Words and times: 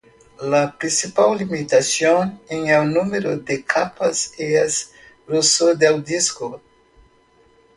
La 0.41 0.71
principal 0.77 1.37
limitación 1.37 2.41
en 2.49 2.65
el 2.65 2.91
número 2.91 3.37
de 3.37 3.63
capas 3.63 4.33
es 4.35 4.93
el 4.93 5.25
grosor 5.27 5.77
del 5.77 6.03
disco. 6.03 6.59